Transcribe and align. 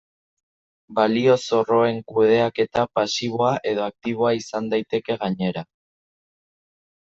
Balio-zorroen 0.99 1.99
kudeaketa 2.13 2.87
pasiboa 2.95 3.53
edo 3.75 3.87
aktiboa 3.93 4.35
izan 4.41 4.73
daiteke 4.75 5.23
gainera. 5.25 5.69